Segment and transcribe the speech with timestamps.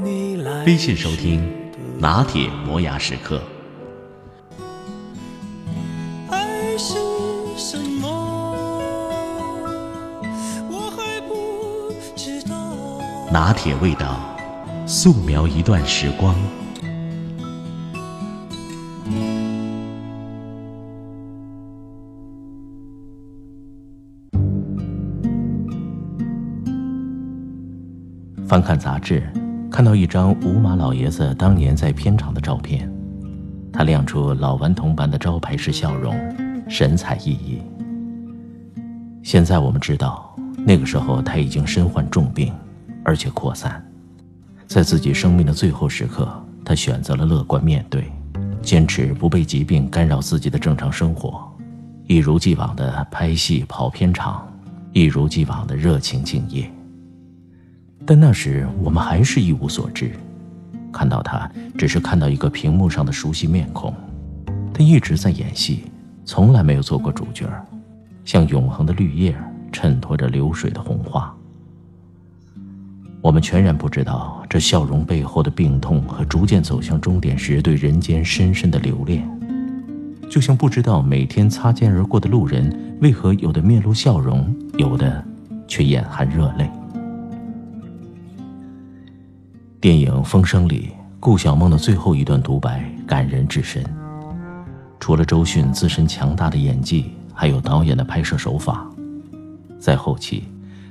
[0.00, 1.42] 微信收听
[1.98, 3.42] 拿铁磨牙时刻。
[6.30, 6.94] 爱是
[7.56, 8.08] 什么？
[10.70, 12.54] 我还不知道。
[13.32, 14.20] 拿铁味道，
[14.86, 16.34] 素描一段时光。
[28.46, 29.22] 翻看杂志，
[29.78, 32.92] 看到一张五马老爷子当年在片场的照片，
[33.72, 36.16] 他亮出老顽童般的招牌式笑容，
[36.68, 37.60] 神采奕奕。
[39.22, 42.52] 现在我们知道，那个时候他已经身患重病，
[43.04, 43.80] 而且扩散。
[44.66, 46.28] 在自己生命的最后时刻，
[46.64, 48.10] 他选择了乐观面对，
[48.60, 51.48] 坚持不被疾病干扰自己的正常生活，
[52.08, 54.44] 一如既往的拍戏跑片场，
[54.92, 56.68] 一如既往的热情敬业。
[58.10, 60.10] 但那时我们还是一无所知，
[60.90, 63.92] 看到他只是看到一个屏幕上的熟悉面孔，
[64.72, 65.84] 他一直在演戏，
[66.24, 67.46] 从来没有做过主角，
[68.24, 69.36] 像永恒的绿叶
[69.70, 71.30] 衬托着流水的红花。
[73.20, 79.28] 我们全然不知道这笑容背后的病痛和逐渐走向终点时对人间深深的留恋，
[80.30, 85.22] 就像不知道每天擦肩而过的路人为何有的面露笑容，有的
[85.66, 86.70] 却眼含热泪。
[89.80, 90.90] 电影《风声》里，
[91.20, 93.84] 顾小梦的最后一段独白感人至深。
[94.98, 98.84] 除了周迅自身强大的演技，还有导演的拍摄手法，
[99.78, 100.42] 在后期，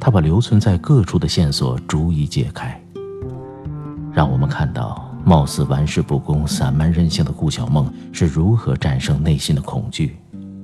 [0.00, 2.82] 他把留存在各处的线索逐一解开，
[4.14, 10.16] 让我们看到貌似玩世不恭、散漫任性的顾小梦是如何战胜内心的恐惧，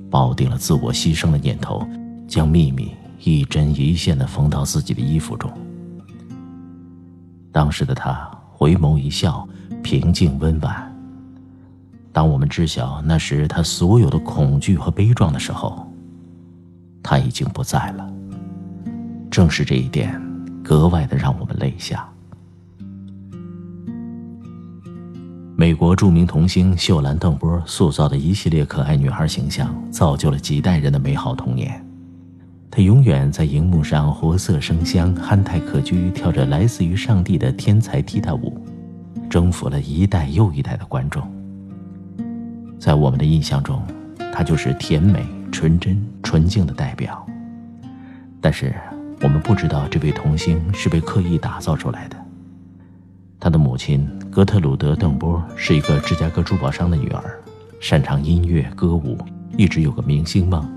[0.09, 1.87] 抱定了自我牺牲的念头，
[2.27, 2.89] 将秘密
[3.19, 5.51] 一针一线地缝到自己的衣服中。
[7.57, 9.43] 当时的他回眸一笑，
[9.81, 10.95] 平静温婉。
[12.13, 15.91] 当我们知晓那时他所有的恐惧和悲壮的时候，
[17.01, 18.07] 他已经不在了。
[19.31, 20.21] 正是这一点，
[20.63, 22.07] 格外的让我们泪下。
[25.55, 31.86] 美国著名童星秀兰·邓波塑造的一系列可爱女孩形象，造就了几代人的美好童年。
[32.77, 38.55] 他永远在荧幕上活色生香、憨态可掬，跳着来自于上帝的天才踢踏舞，
[39.27, 41.27] 征服了一代又一代的观众。
[42.77, 43.81] 在我们的印象中，
[44.31, 47.25] 她就是甜美、纯真、纯净的代表。
[48.39, 48.75] 但是，
[49.23, 52.15] 我们不知道这位童星是被刻意打造出来的。
[53.39, 57.23] 他的母亲格特鲁德·邓波是一个芝加哥珠宝商的女儿，
[57.79, 59.17] 擅长音乐歌舞，
[59.57, 60.76] 一直有个明星梦。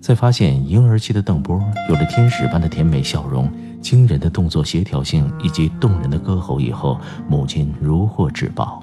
[0.00, 3.50] 在发现婴儿期的邓波有着天使般的甜美笑容、
[3.82, 6.98] 惊人的动作协调性以及动人的歌喉以后，
[7.28, 8.82] 母亲如获至宝，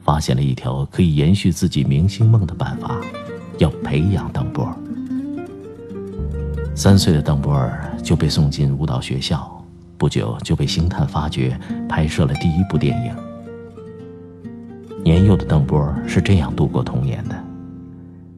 [0.00, 2.96] 发现了一条可以延续自己明星梦的办法，
[3.58, 4.72] 要培养邓波。
[6.74, 9.62] 三岁的邓波尔就被送进舞蹈学校，
[9.98, 13.14] 不久就被星探发掘，拍摄了第一部电影。
[15.04, 17.34] 年幼的邓波是这样度过童年的，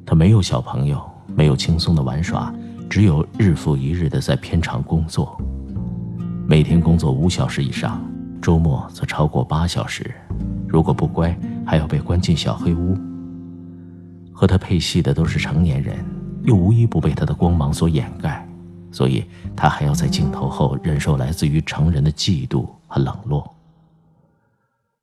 [0.05, 1.01] 他没有小朋友。
[1.35, 2.53] 没有轻松的玩耍，
[2.89, 5.37] 只有日复一日的在片场工作，
[6.47, 8.01] 每天工作五小时以上，
[8.43, 10.15] 周末则超过八小时。
[10.69, 12.97] 如果不乖，还要被关进小黑屋。
[14.33, 16.05] 和他配戏的都是成年人，
[16.43, 18.47] 又无一不被他的光芒所掩盖，
[18.91, 19.25] 所以
[19.55, 23.49] 他还要在镜头后忍受来自于成人的嫉妒和冷落。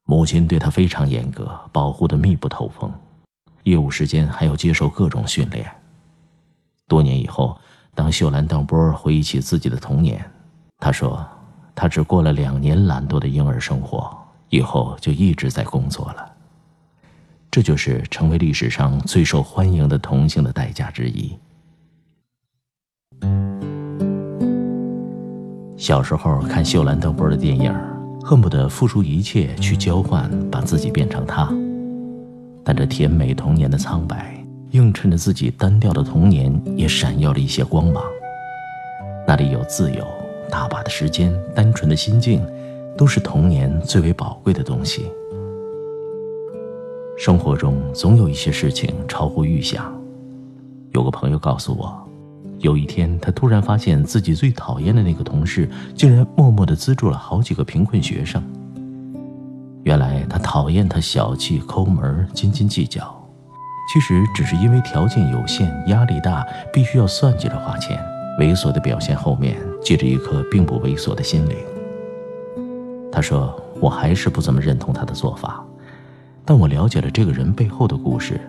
[0.06, 2.92] 母亲对他非常严格，保护的密不透风，
[3.63, 5.66] 业务时间还要接受各种训练。
[6.92, 7.58] 多年以后，
[7.96, 10.22] 当秀兰·邓波回忆起自己的童年，
[10.78, 11.26] 他说
[11.74, 14.14] ：“他只过了两年懒惰的婴儿生活，
[14.50, 16.30] 以后就一直在工作了。
[17.50, 21.34] 这就是成为历史上最受欢迎的童星的代价之一。”
[25.78, 27.74] 小时候看秀兰·邓波的电影，
[28.22, 31.50] 恨不得付出一切去交换，把自己变成她。
[32.66, 34.41] 但这甜美童年的苍白。
[34.71, 38.03] 映衬着自己单调的童年，也闪耀了一些光芒。
[39.27, 40.06] 那里有自由、
[40.50, 42.45] 大把的时间、单纯的心境，
[42.97, 45.12] 都是童年最为宝贵的东西。
[47.18, 49.94] 生活中总有一些事情超乎预想。
[50.91, 51.95] 有个朋友告诉我，
[52.59, 58.41] 有一天他突然发现自己最讨厌的那个同事，竟然默默地资助了好几个贫困学生。
[59.83, 63.20] 原来他讨厌他小气、抠门、斤斤计较，
[63.88, 68.00] 其实只是因为条件有限、压力大，必须要算计着花钱。
[68.39, 71.57] 猥琐的表现后面，系着一颗并不猥琐的心灵。
[73.12, 75.63] 他说：“我还是不怎么认同他的做法。”
[76.45, 78.39] 但我了解了这个人背后的故事，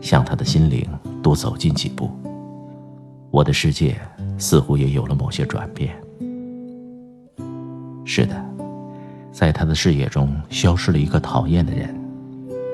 [0.00, 0.88] 向他的心灵
[1.22, 2.10] 多走近几步，
[3.30, 3.96] 我的世界
[4.38, 5.94] 似乎也有了某些转变。
[8.04, 8.34] 是的，
[9.30, 11.94] 在他的视野中消失了一个讨厌的人，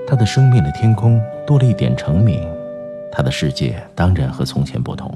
[0.06, 2.46] 他的生命的天空多了一点澄明，
[3.10, 5.10] 他的世界当然和从前不同，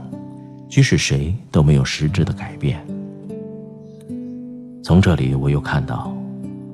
[0.68, 2.84] 即使谁都没有实质的改变。
[4.82, 6.12] 从这里，我又看到。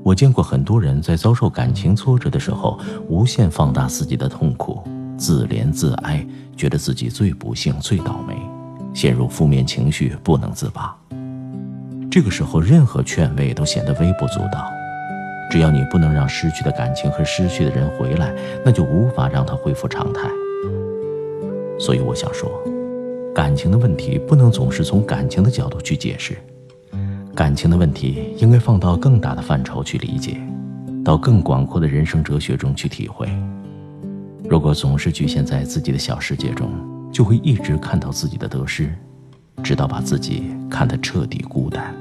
[0.05, 2.79] 我见过很多人在遭受感情挫折的时候，
[3.09, 4.83] 无限放大自己的痛苦，
[5.17, 6.25] 自怜自哀，
[6.57, 8.37] 觉得自己最不幸、最倒霉，
[8.93, 10.95] 陷入负面情绪不能自拔。
[12.11, 14.71] 这个时候，任何劝慰都显得微不足道。
[15.51, 20.29] 只要你不能让失去的感情和失去的人回来，那就无法让他恢复常态。
[21.79, 22.51] 所以，我想说，
[23.35, 26.37] 感情的问题不能总是从感情的角度去解释。
[27.35, 30.41] 感情的问题应该放到更大的范畴去理解，
[31.05, 33.29] 到更广阔的人生哲学中去体会。
[34.49, 36.71] 如果总是局限在自己的小世界中，
[37.11, 38.93] 就会一直看到自己的得失，
[39.63, 41.95] 直到把自己看得彻底孤单。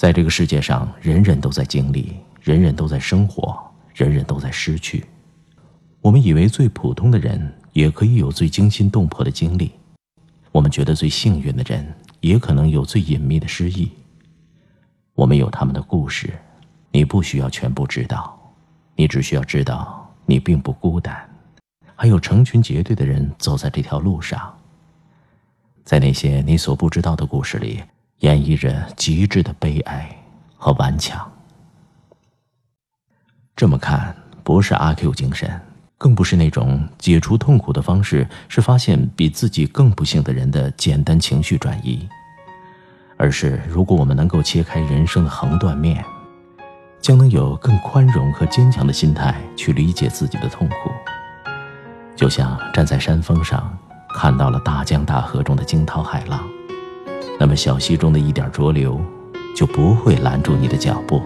[0.00, 3.62] 在这个世界上，人人都在经历，人人都在生活，
[3.92, 5.04] 人人都在失去。
[6.00, 9.72] 我们以为最普通的人也可以有最惊心动魄的经历，
[10.52, 11.86] 我们觉得最幸运的人。
[12.20, 13.92] 也可能有最隐秘的诗意。
[15.12, 16.32] 我们有他们的故事，
[16.90, 18.38] 你不需要全部知道，
[18.96, 21.28] 你只需要知道你并不孤单，
[21.94, 24.58] 还有成群结队的人走在这条路上。
[25.84, 27.82] 在那些你所不知道的故事里，
[28.20, 30.08] 演绎着极致的悲哀
[30.56, 31.30] 和顽强。
[33.54, 35.60] 这么看，不是阿 Q 精神。
[35.98, 42.08] 更不是那种解除痛苦的方式，是发现比自己更不幸的人的简单情绪转移，
[43.18, 46.02] 而是如果我们能够切开人生的横断面，
[47.02, 50.90] 将能有更宽容和坚强的心态去理解自己的痛苦。
[52.16, 53.78] 就像站在山峰上，
[54.14, 56.48] 看到了大江大河中的惊涛骇浪，
[57.40, 59.00] 那么小溪中的一点浊流，
[59.56, 61.22] 就不会拦住你的脚步。